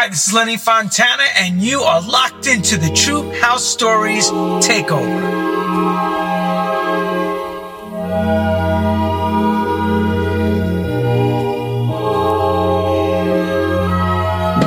[0.00, 5.02] Hi, this is Lenny Fontana, and you are locked into the True House Stories Takeover.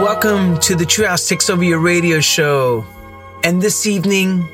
[0.02, 2.84] Welcome to the True House Takes Over Your radio show.
[3.46, 4.46] And this evening,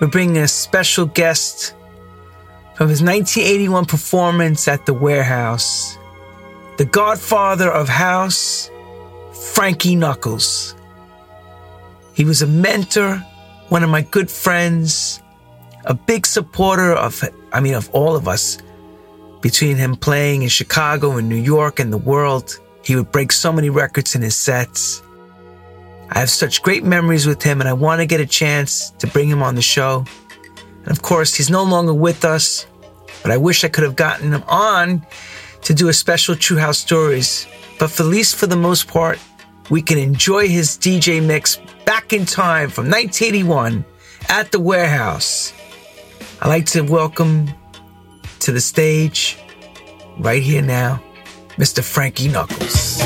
[0.00, 1.74] we're bringing a special guest
[2.76, 5.98] from his 1981 performance at the warehouse,
[6.78, 8.70] the godfather of house,
[9.42, 10.74] Frankie Knuckles.
[12.14, 13.16] He was a mentor,
[13.68, 15.22] one of my good friends,
[15.84, 18.58] a big supporter of, I mean, of all of us.
[19.40, 23.52] Between him playing in Chicago and New York and the world, he would break so
[23.52, 25.02] many records in his sets.
[26.10, 29.06] I have such great memories with him, and I want to get a chance to
[29.08, 30.04] bring him on the show.
[30.84, 32.66] And of course, he's no longer with us,
[33.22, 35.04] but I wish I could have gotten him on
[35.62, 37.46] to do a special True House Stories.
[37.78, 39.18] But for at least for the most part,
[39.70, 43.84] we can enjoy his DJ mix back in time from 1981
[44.28, 45.52] at the warehouse.
[46.40, 47.48] I'd like to welcome
[48.40, 49.38] to the stage,
[50.18, 51.02] right here now,
[51.56, 51.82] Mr.
[51.82, 53.00] Frankie Knuckles.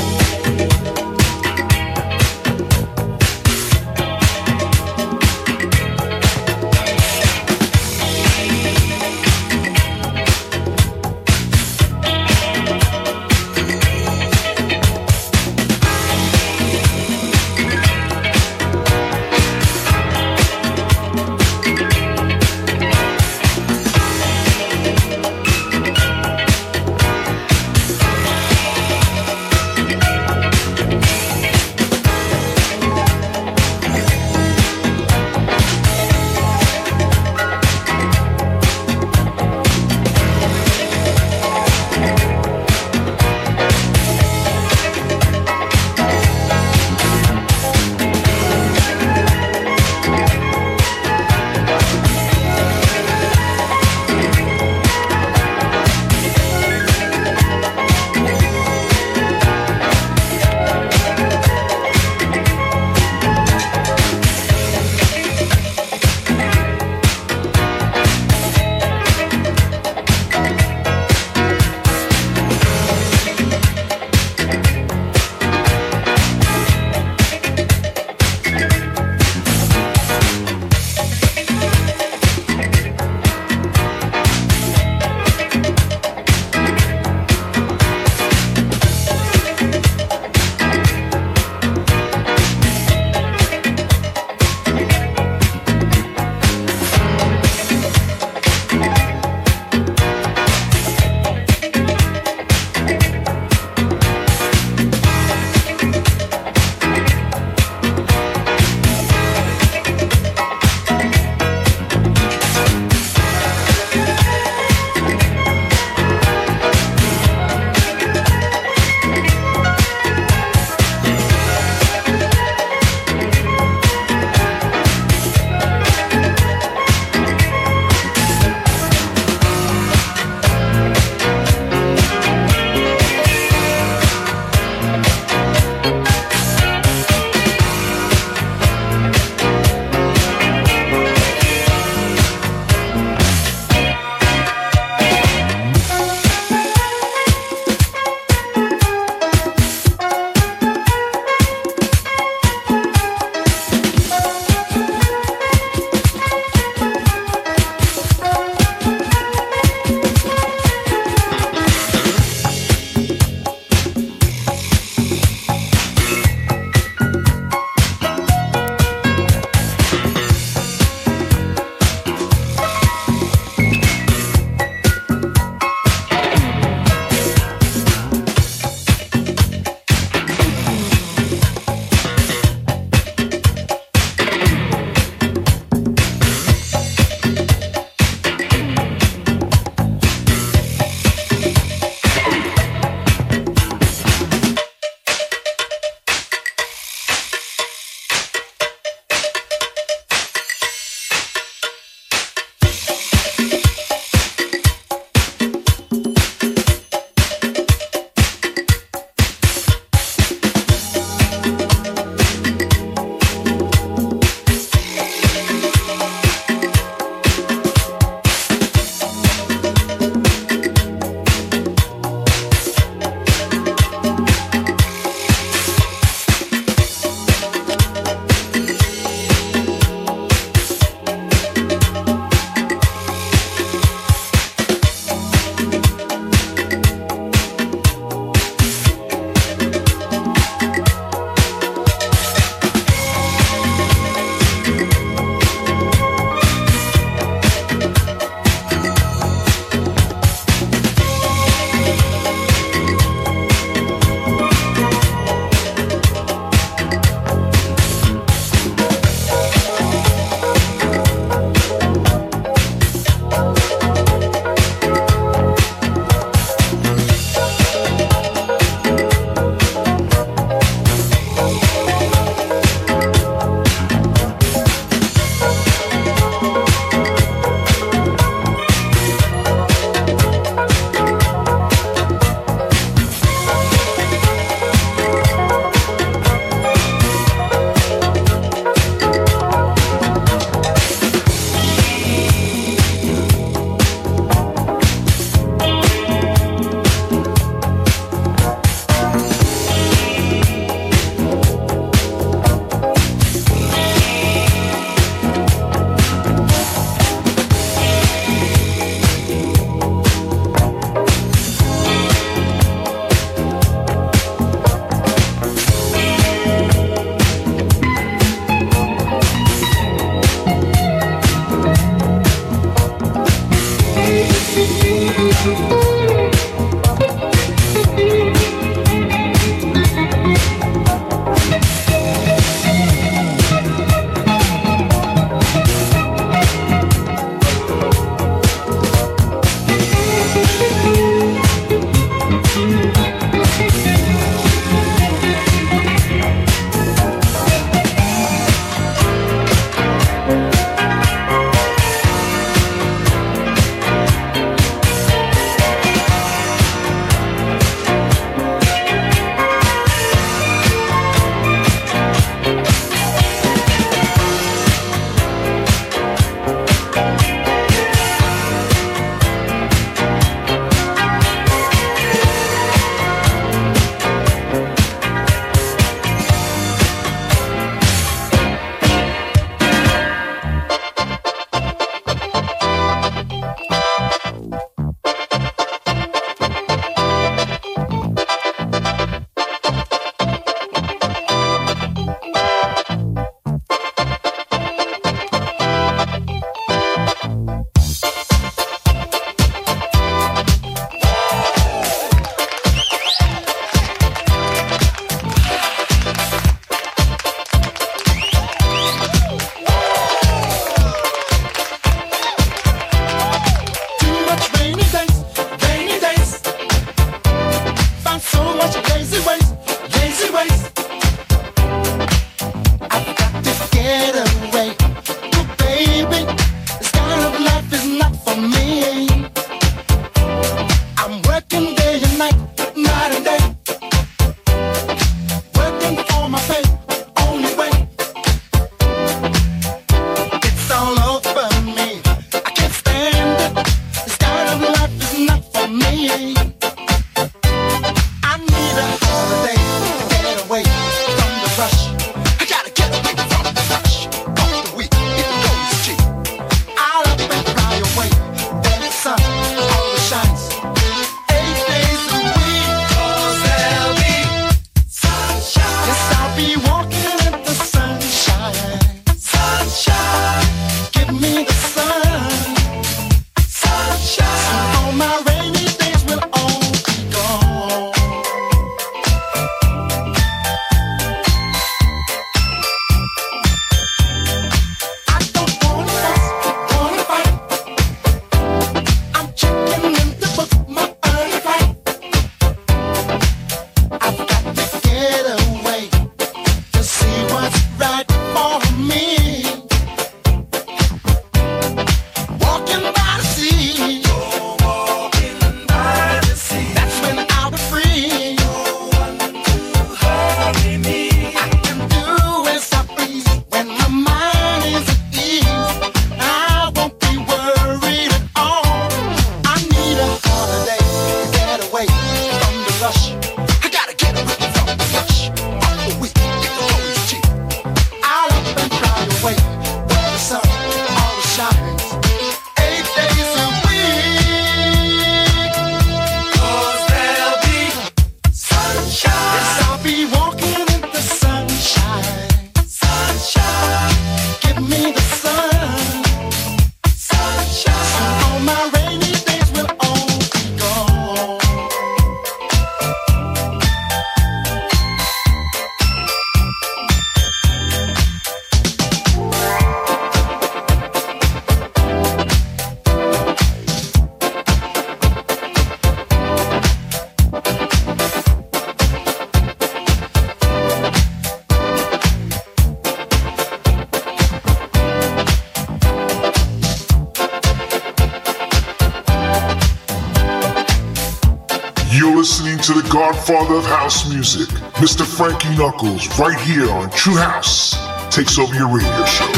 [585.77, 587.75] Knuckles, right here on True House,
[588.09, 589.36] takes over your radio show.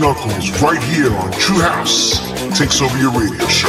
[0.00, 2.18] Knuckles, right here on True House
[2.58, 3.68] Takes Over Your Radio Show.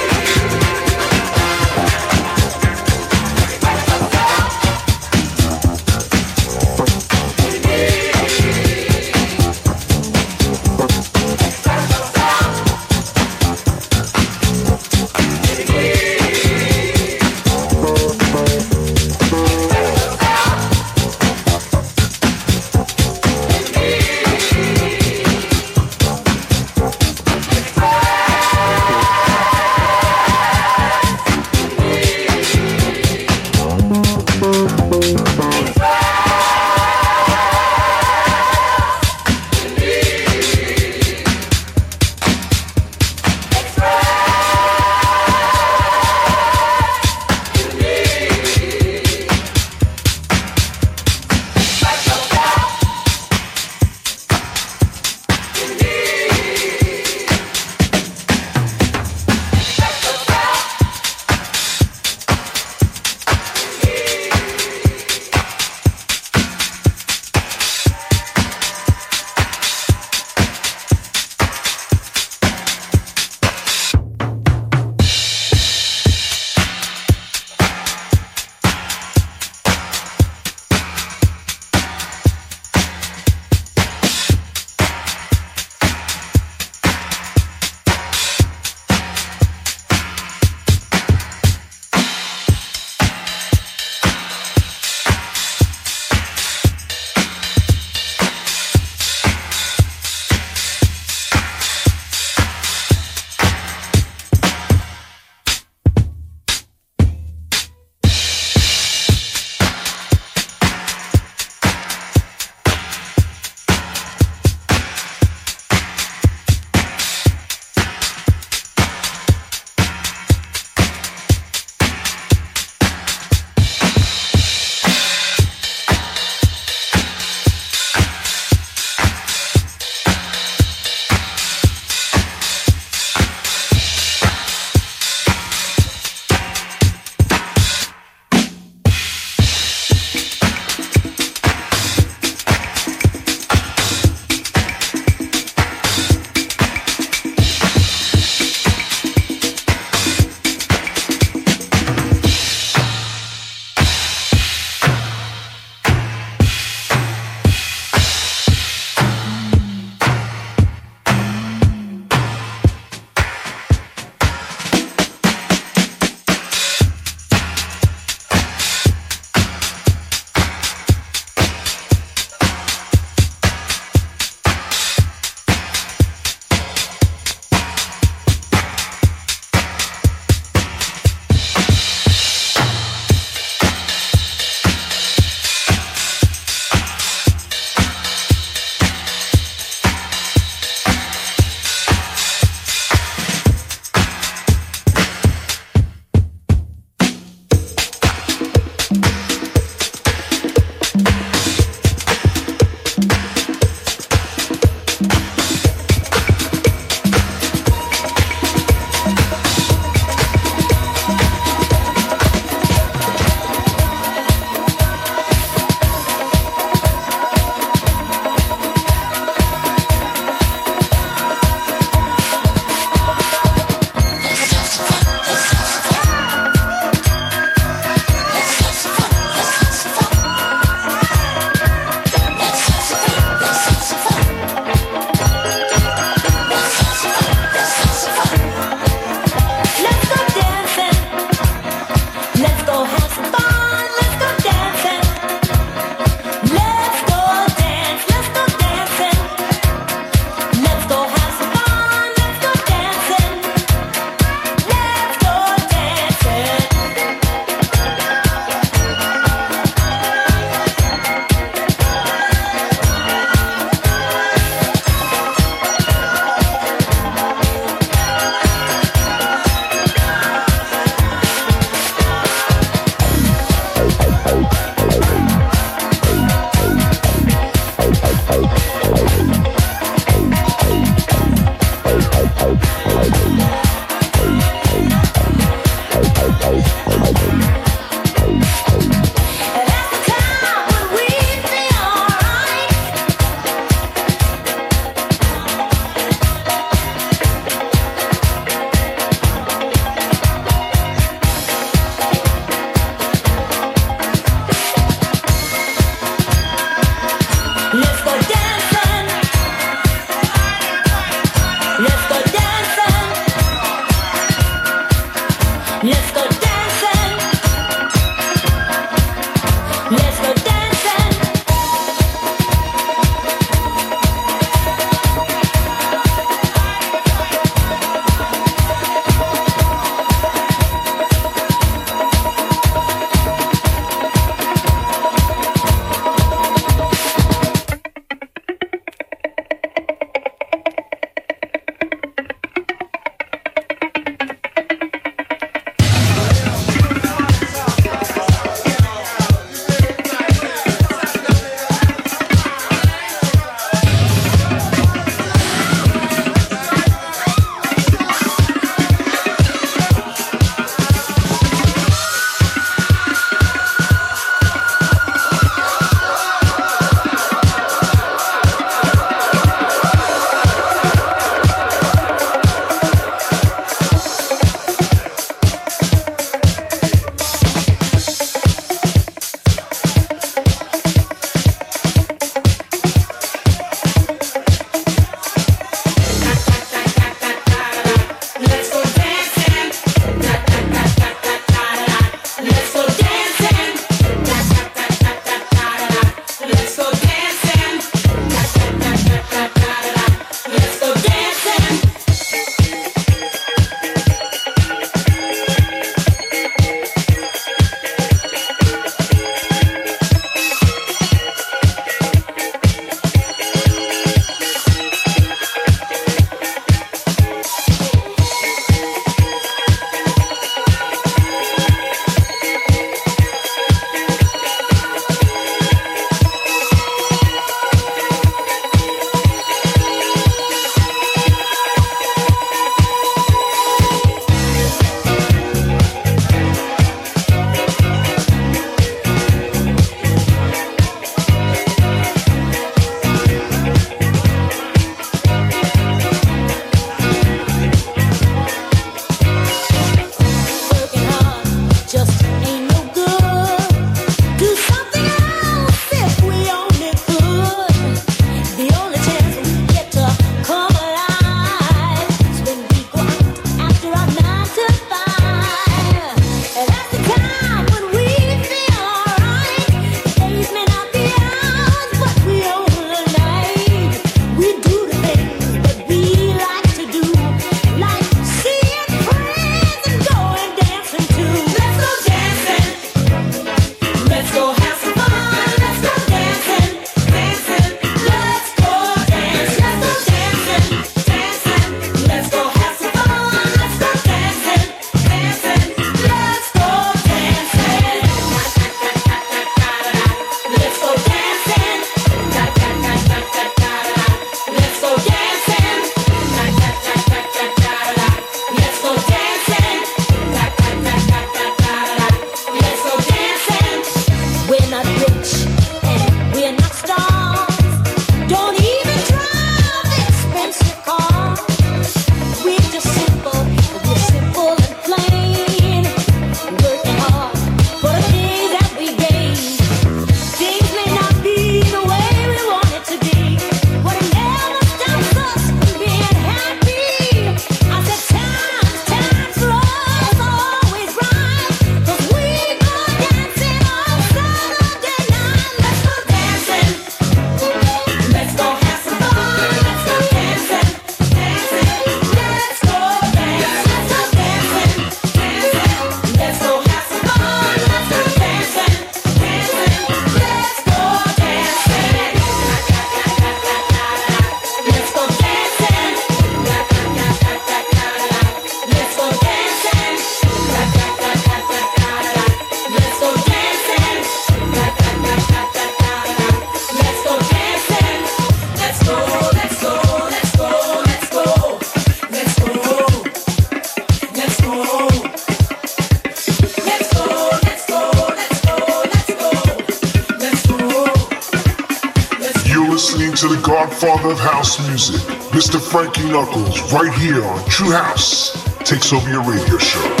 [597.61, 598.31] True House
[598.63, 600.00] Takes Over Your Radio Show.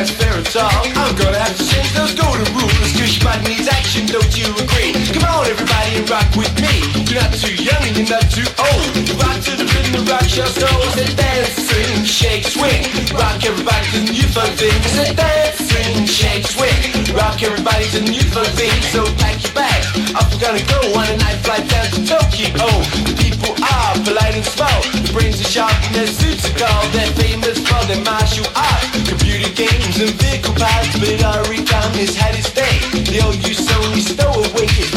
[0.00, 0.70] At all.
[0.96, 4.48] I'm gonna have to change those golden rules cause your body needs action, don't you
[4.56, 4.92] agree?
[5.12, 7.04] Come on everybody and rock with me.
[7.04, 9.20] You're not too young and you're not too old.
[9.20, 9.69] Rock to the
[10.10, 10.82] rock your soul.
[10.98, 12.82] Say dance, swing, shake, swing.
[13.14, 14.74] Rock everybody to new fun thing.
[14.90, 16.78] Say dance, swing, shake, swing.
[17.14, 18.74] Rock everybody to new fun thing.
[18.90, 19.86] So pack your bags.
[20.18, 22.66] Up we're gonna go on a night flight down to Tokyo.
[23.06, 24.80] The people are polite and small.
[24.98, 26.86] The brains are sharp and their suits are cold.
[26.92, 30.98] They're famous for their martial arts, computer games and vehicle parts.
[30.98, 32.76] But origami has had its day.
[33.06, 34.89] The old use only stowaway is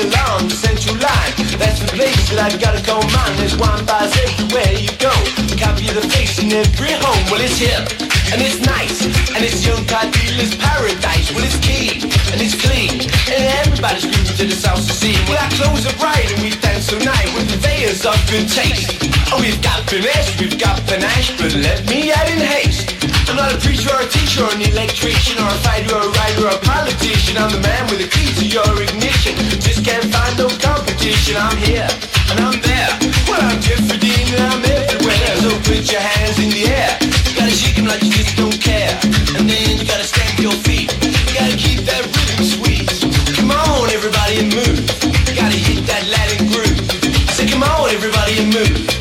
[0.00, 1.32] alarm the central line.
[1.60, 3.34] That's the place that I've gotta go mine.
[3.38, 5.12] There's wine bars everywhere you go.
[5.54, 7.22] Copy the face in every home.
[7.30, 7.86] Well, it's hip
[8.32, 11.30] and it's nice and it's young car dealers paradise.
[11.30, 12.02] Well, it's key,
[12.34, 15.14] and it's clean and everybody's grooving to the south to see.
[15.30, 18.90] Well, our clothes are bright and we dance all night with purveyors of good taste.
[19.30, 23.03] Oh, we've got finesse, we've got panache, but let me add in haste.
[23.28, 26.10] I'm not a preacher or a teacher or an electrician or a fighter or a
[26.10, 27.36] writer or a politician.
[27.36, 29.34] I'm the man with the key to your ignition.
[29.60, 31.36] Just can't find no competition.
[31.36, 31.88] I'm here
[32.30, 32.90] and I'm there.
[33.26, 35.32] Well, I'm Jeffrey and I'm everywhere.
[35.40, 36.92] So put your hands in the air.
[37.00, 38.98] You gotta shake 'em like you just don't care.
[39.36, 40.92] And then you gotta stamp your feet.
[41.02, 42.88] You gotta keep that rhythm sweet.
[43.36, 44.78] Come on, everybody, and move.
[45.28, 46.78] You gotta hit that Latin groove.
[47.28, 48.93] I said, come on, everybody, and move.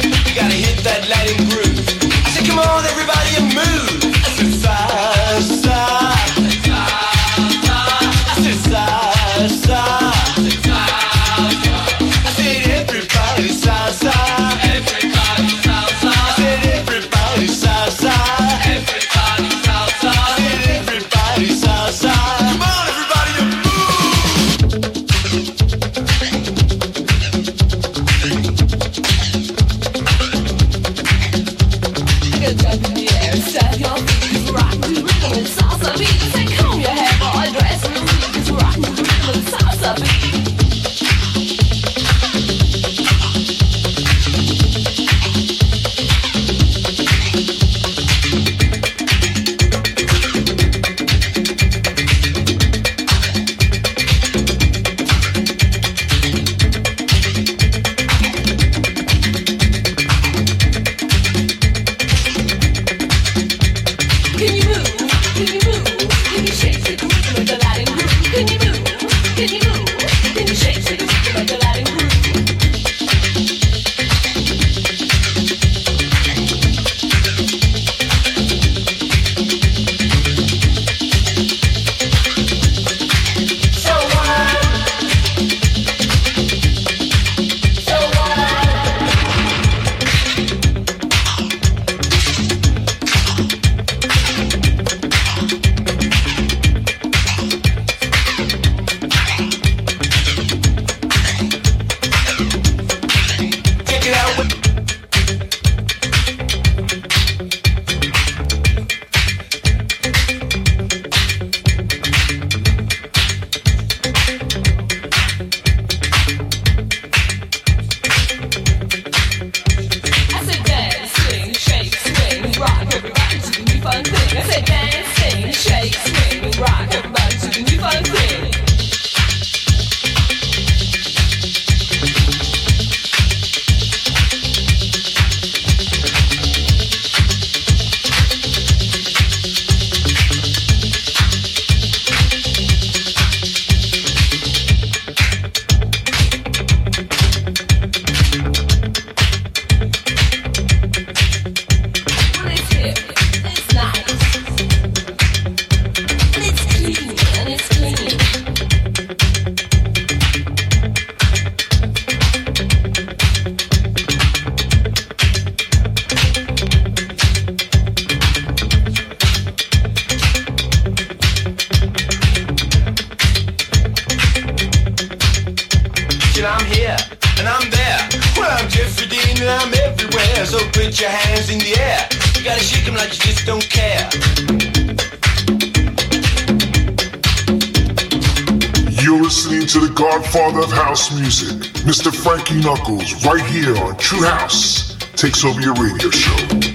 [192.24, 196.73] Frankie Knuckles right here on True House takes over your radio show.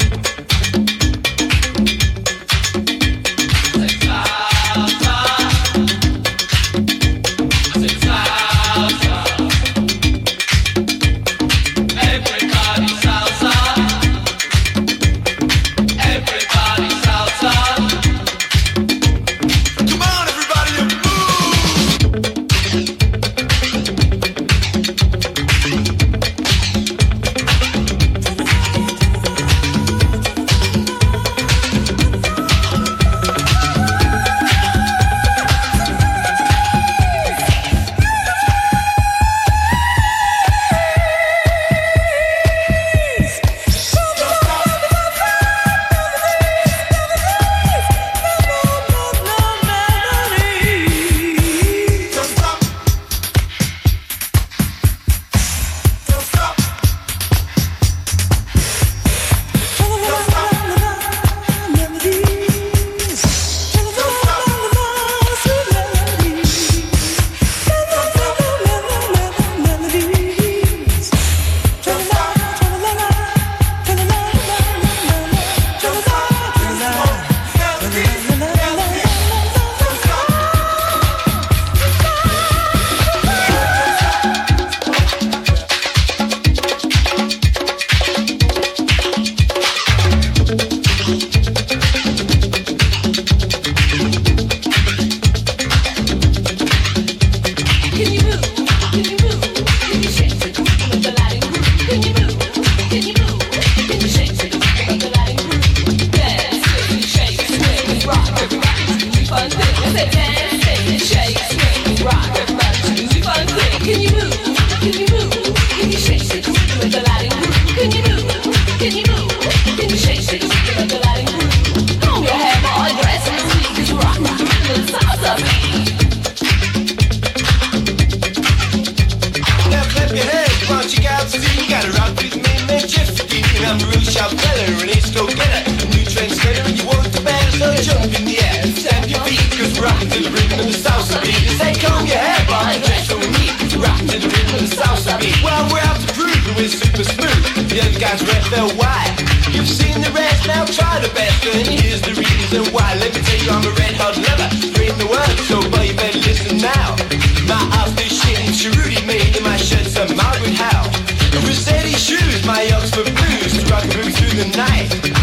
[164.38, 164.88] Tonight.
[165.02, 165.17] night.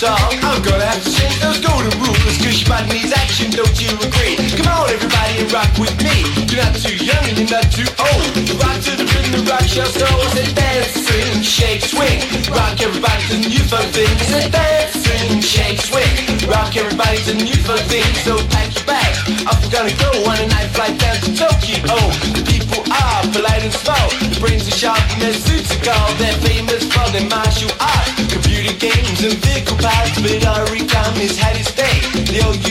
[0.00, 0.44] at.
[0.44, 3.92] I'm gonna have to change those golden rules, cause your might needs action, don't you
[4.00, 4.40] agree?
[4.56, 6.24] Come on everybody and rock with me.
[6.48, 8.24] You're not too young and you're not too old.
[8.56, 12.18] Rock to the rhythm, rock your say dance dancing, shake, swing.
[12.52, 16.12] Rock everybody to the new fun things dance, dancing, shake, swing.
[16.48, 17.82] Rock everybody to the new fun
[18.24, 19.12] so pack your bag.
[19.46, 22.41] I'm gonna go on a night flight down to Tokyo
[22.92, 24.04] eye, polite and slow.
[24.20, 26.12] brings brains are sharp and their suits are gold.
[26.20, 30.20] They're famous for their martial art, computer games and vehicle parts.
[30.20, 31.96] But Origami has had its day.
[32.28, 32.62] The old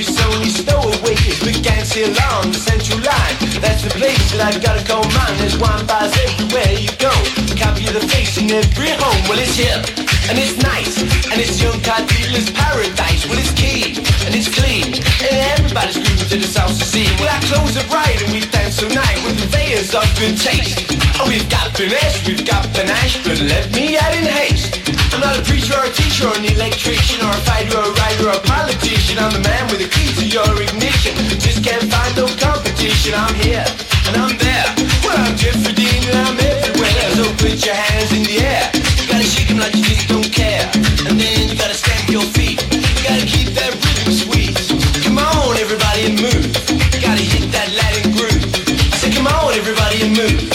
[1.46, 3.36] we can't see along the central line.
[3.62, 5.38] That's the place that I've got to go, man.
[5.38, 7.12] There's wine bars everywhere you go.
[7.58, 9.22] Copy of the face in every home.
[9.30, 10.96] Well, it's here and it's nice,
[11.28, 13.28] and it's young car it's paradise.
[13.28, 14.96] Well, it's keen, and it's clean,
[15.28, 17.04] and everybody's grooving to the sounds to see.
[17.20, 20.88] Well, our clothes are bright, and we dance all night with veil's of good taste.
[21.20, 25.01] Oh, we've got finesse, we've got panache, but let me add in haste.
[25.14, 27.94] I'm not a preacher or a teacher or an electrician or a fighter or a
[28.00, 29.20] writer or a politician.
[29.20, 31.12] I'm the man with the key to your ignition.
[31.36, 33.12] Just can't find no competition.
[33.14, 33.66] I'm here
[34.08, 34.68] and I'm there.
[35.04, 37.12] Well, I'm Jeffrey Dean and I'm everywhere.
[37.20, 38.72] So put your hands in the air.
[38.72, 40.64] You gotta shake them like you just don't care.
[41.04, 42.64] And then you gotta stamp your feet.
[42.72, 44.56] You gotta keep that rhythm sweet.
[45.04, 46.48] Come on, everybody, and move.
[46.96, 48.48] You gotta hit that Latin groove.
[48.64, 50.51] I so said, come on, everybody, and move.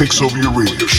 [0.00, 0.89] Takes over your radio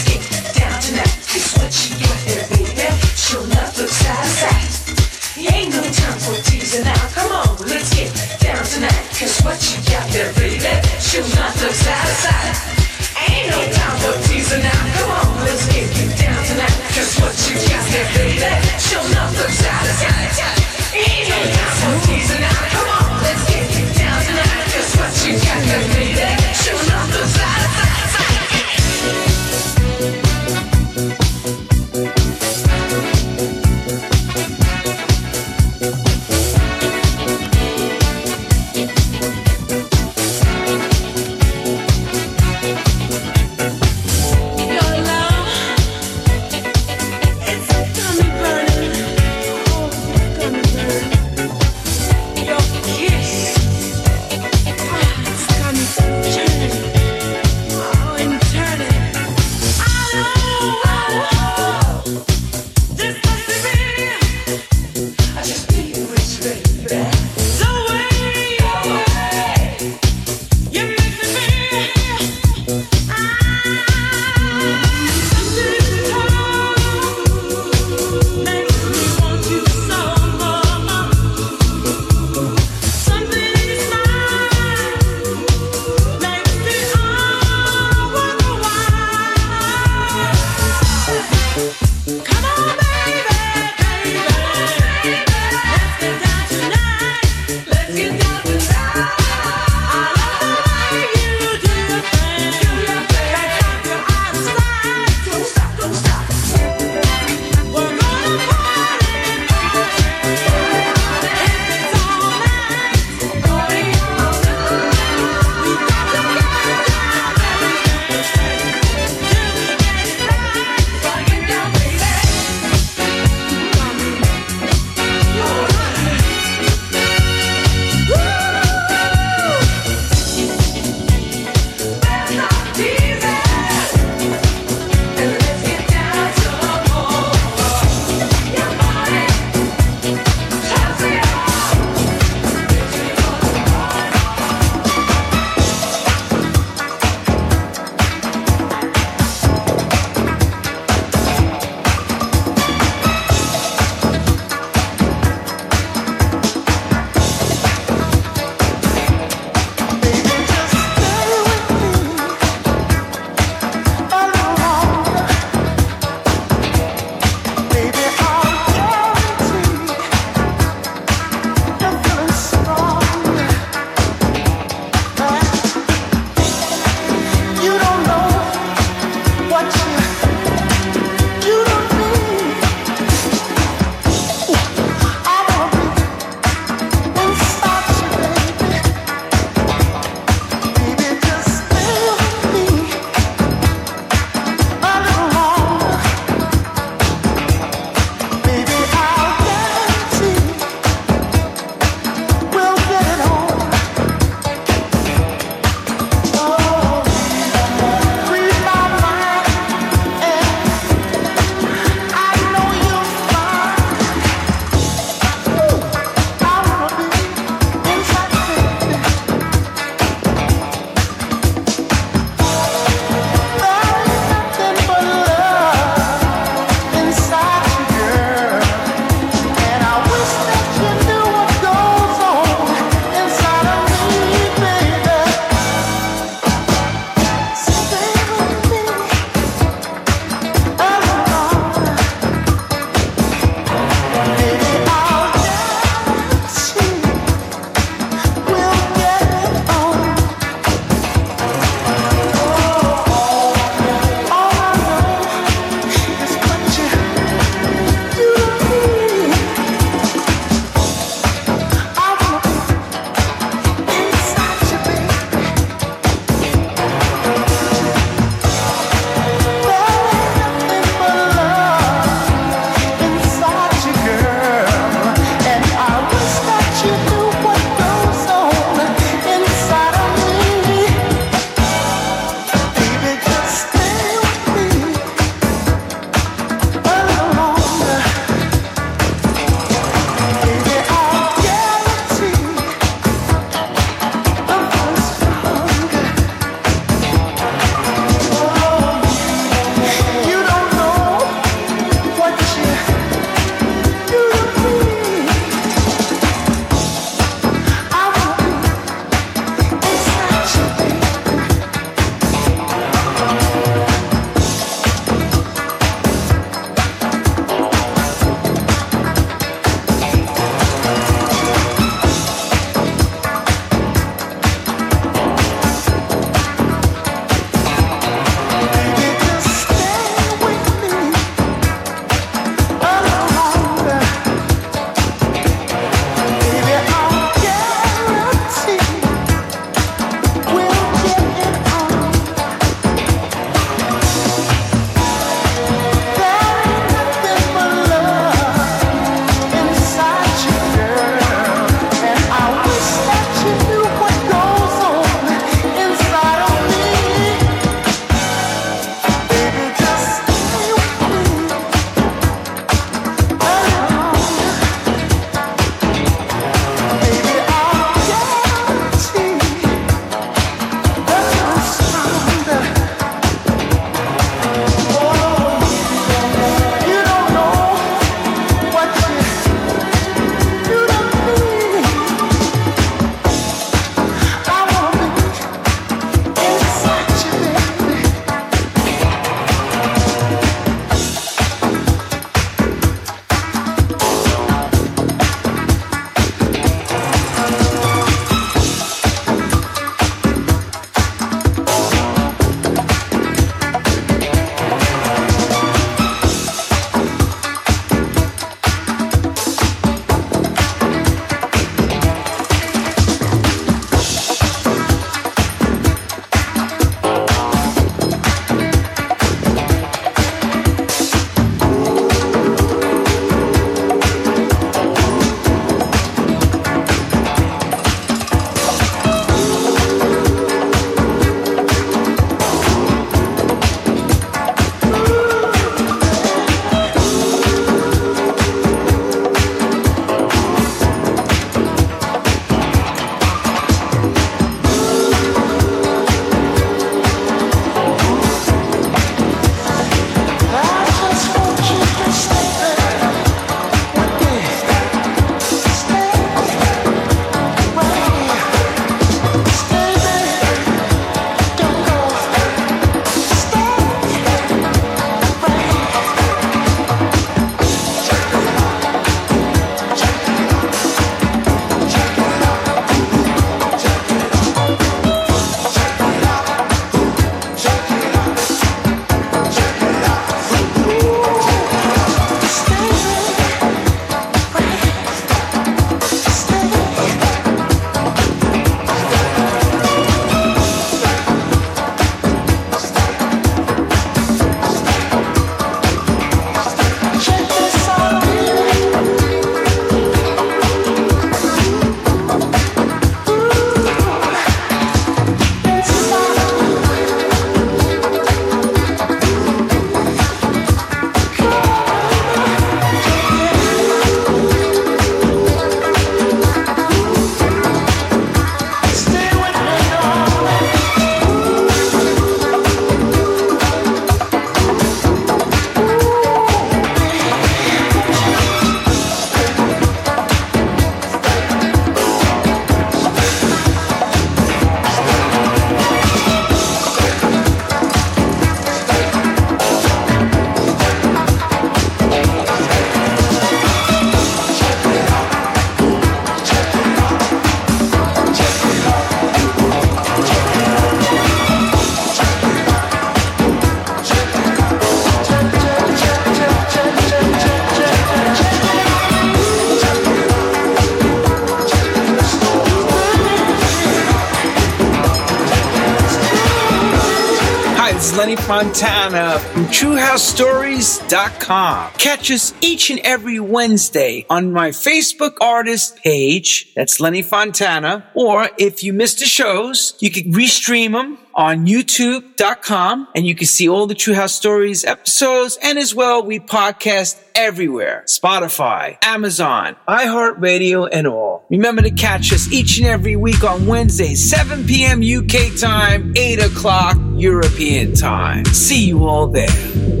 [568.51, 571.93] Fontana from TrueHouseStories.com.
[571.93, 576.69] Catch us each and every Wednesday on my Facebook artist page.
[576.75, 578.11] That's Lenny Fontana.
[578.13, 583.47] Or if you missed the shows, you can restream them on youtube.com and you can
[583.47, 585.57] see all the True House Stories episodes.
[585.63, 588.03] And as well, we podcast everywhere.
[588.05, 591.47] Spotify, Amazon, iHeartRadio, and all.
[591.49, 595.01] Remember to catch us each and every week on Wednesday, 7 p.m.
[595.01, 598.45] UK time, 8 o'clock European time.
[598.45, 600.00] See you all there.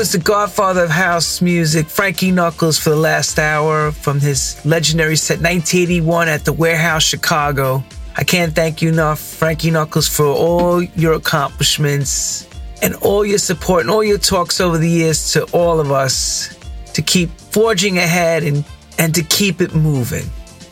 [0.00, 5.14] Was the godfather of house music, Frankie Knuckles, for the last hour from his legendary
[5.14, 7.84] set 1981 at the Warehouse, Chicago.
[8.16, 12.48] I can't thank you enough, Frankie Knuckles, for all your accomplishments
[12.80, 16.56] and all your support and all your talks over the years to all of us
[16.94, 18.64] to keep forging ahead and,
[18.98, 20.24] and to keep it moving.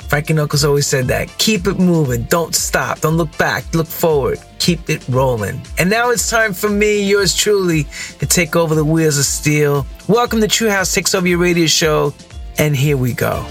[0.09, 1.29] Frankie Knuckles always said that.
[1.37, 2.23] Keep it moving.
[2.25, 3.01] Don't stop.
[3.01, 3.63] Don't look back.
[3.75, 4.41] Look forward.
[4.59, 5.61] Keep it rolling.
[5.77, 7.85] And now it's time for me, yours truly,
[8.19, 9.87] to take over the wheels of steel.
[10.09, 12.15] Welcome to True House Takes Over Your Radio Show.
[12.57, 13.45] And here we go.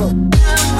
[0.00, 0.79] the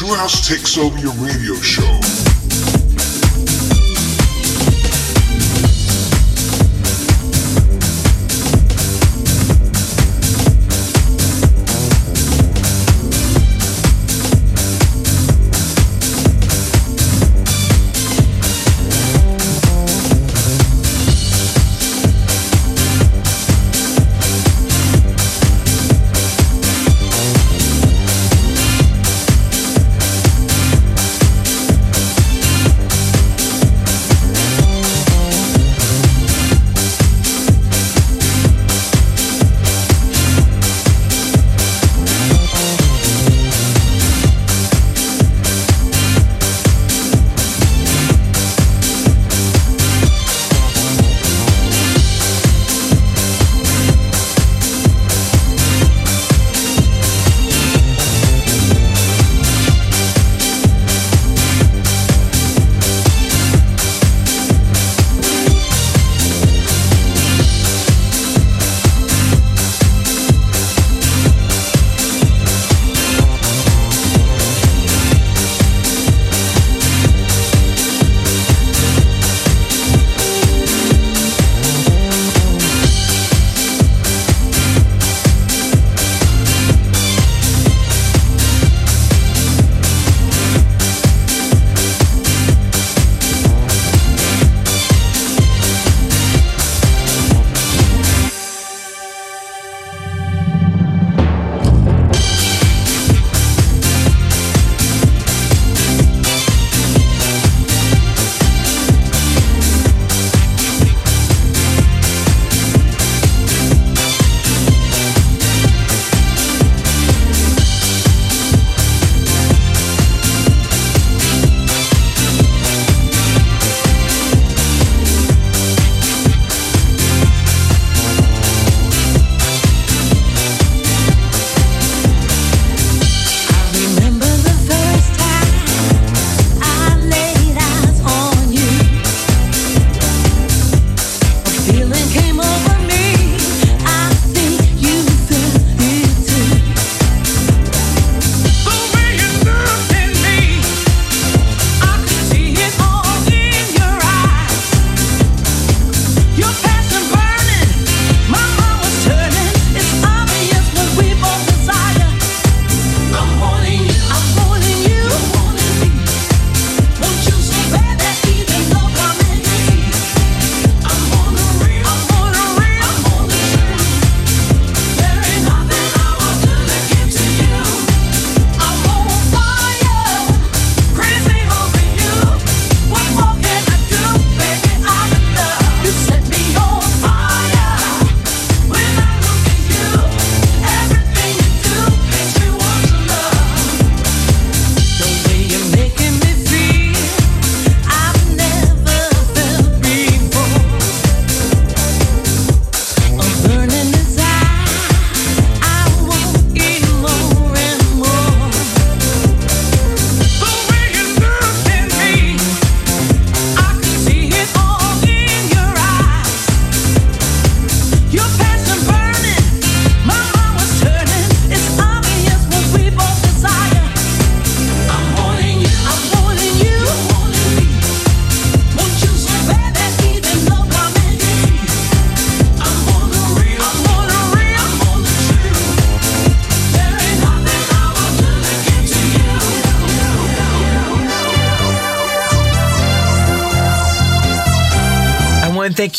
[0.00, 0.39] true house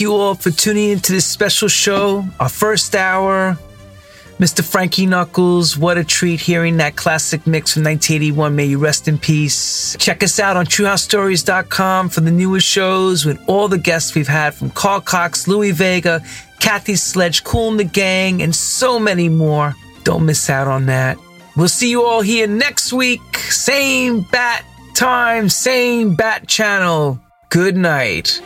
[0.01, 3.57] you all for tuning into this special show, our first hour.
[4.39, 4.63] Mr.
[4.67, 8.55] Frankie Knuckles, what a treat hearing that classic mix from 1981.
[8.55, 9.95] May you rest in peace.
[9.99, 14.55] Check us out on truehousestories.com for the newest shows with all the guests we've had
[14.55, 16.23] from Carl Cox, Louie Vega,
[16.59, 19.75] Kathy Sledge, Kool and the Gang, and so many more.
[20.03, 21.19] Don't miss out on that.
[21.55, 23.37] We'll see you all here next week.
[23.37, 24.65] Same bat
[24.95, 27.19] time, same bat channel.
[27.49, 28.41] Good night.